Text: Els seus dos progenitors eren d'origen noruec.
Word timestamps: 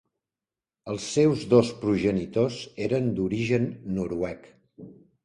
Els 0.93 1.09
seus 1.17 1.43
dos 1.51 1.69
progenitors 1.83 2.57
eren 2.87 3.13
d'origen 3.21 3.69
noruec. 3.99 4.49